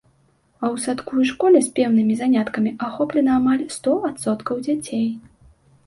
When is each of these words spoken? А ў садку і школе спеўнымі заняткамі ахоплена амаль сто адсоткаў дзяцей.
А 0.61 0.65
ў 0.73 0.77
садку 0.85 1.13
і 1.23 1.25
школе 1.33 1.59
спеўнымі 1.67 2.17
заняткамі 2.23 2.73
ахоплена 2.89 3.31
амаль 3.43 3.65
сто 3.79 3.97
адсоткаў 4.13 4.55
дзяцей. 4.69 5.07